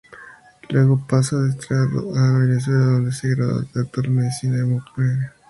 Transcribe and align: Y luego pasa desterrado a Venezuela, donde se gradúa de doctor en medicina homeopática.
Y 0.67 0.73
luego 0.73 0.99
pasa 1.07 1.37
desterrado 1.43 2.15
a 2.17 2.39
Venezuela, 2.39 2.79
donde 2.85 3.11
se 3.11 3.35
gradúa 3.35 3.61
de 3.61 3.81
doctor 3.81 4.07
en 4.07 4.15
medicina 4.15 4.63
homeopática. 4.63 5.35